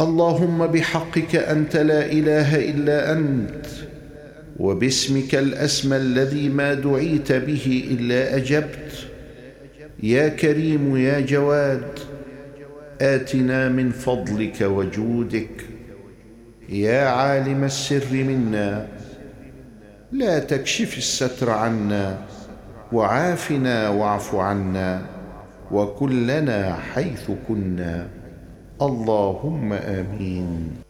اللهم 0.00 0.66
بحقك 0.66 1.36
أنت 1.36 1.76
لا 1.76 2.06
إله 2.06 2.70
إلا 2.70 3.12
أنت 3.12 3.66
وباسمك 4.56 5.34
الأسمى 5.34 5.96
الذي 5.96 6.48
ما 6.48 6.74
دعيت 6.74 7.32
به 7.32 7.88
إلا 7.90 8.36
أجبت. 8.36 8.92
يا 10.02 10.28
كريم 10.28 10.96
يا 10.96 11.20
جواد 11.20 11.98
آتنا 13.00 13.68
من 13.68 13.90
فضلك 13.90 14.60
وجودك. 14.60 15.66
يا 16.68 17.00
عالم 17.08 17.64
السر 17.64 18.12
منا 18.12 18.86
لا 20.12 20.38
تكشف 20.38 20.98
الستر 20.98 21.50
عنا 21.50 22.18
وعافنا 22.92 23.88
واعف 23.88 24.34
عنا 24.34 25.02
وكلنا 25.70 26.74
حيث 26.74 27.30
كنا. 27.48 28.19
اللهم 28.82 29.72
آمين. 29.72 30.80